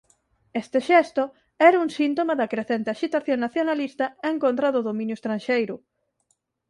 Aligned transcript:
Este 0.61 0.79
xesto 0.87 1.23
era 1.69 1.81
un 1.85 1.89
síntoma 1.99 2.33
da 2.39 2.51
crecente 2.53 2.89
axitación 2.91 3.37
nacionalista 3.45 4.05
en 4.29 4.35
contra 4.43 4.67
do 4.75 4.85
dominio 4.87 5.17
estranxeiro. 5.17 5.75